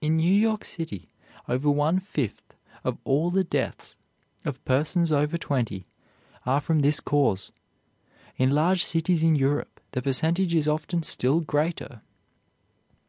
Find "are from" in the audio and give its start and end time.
6.44-6.80